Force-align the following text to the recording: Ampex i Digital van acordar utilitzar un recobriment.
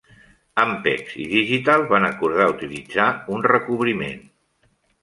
Ampex 0.63 1.11
i 1.25 1.27
Digital 1.33 1.85
van 1.93 2.09
acordar 2.09 2.49
utilitzar 2.57 3.09
un 3.37 3.47
recobriment. 3.57 4.27